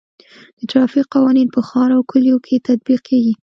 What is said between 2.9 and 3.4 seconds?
کیږي.